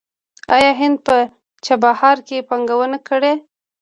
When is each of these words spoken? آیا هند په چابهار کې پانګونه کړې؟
آیا 0.55 0.71
هند 0.81 0.97
په 1.07 1.15
چابهار 1.65 2.17
کې 2.27 2.45
پانګونه 2.49 2.97
کړې؟ 3.07 3.33